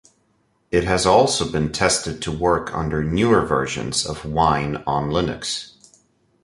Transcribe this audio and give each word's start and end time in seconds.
It 0.71 0.83
has 0.85 1.05
also 1.05 1.51
been 1.51 1.71
tested 1.71 2.23
to 2.23 2.31
work 2.31 2.73
under 2.73 3.03
newer 3.03 3.45
versions 3.45 4.03
of 4.03 4.25
Wine 4.25 4.77
on 4.87 5.11
Linux. 5.11 5.73